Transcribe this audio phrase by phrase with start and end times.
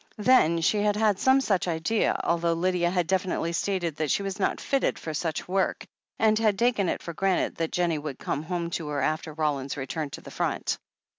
[0.17, 4.39] Then she had had some such idea, although Lydia had definitely stated that she was
[4.39, 5.85] not fitted for such work,
[6.17, 9.77] and had taken it for granted that Jennie would come home to her after Roland's
[9.77, 10.79] return to the front.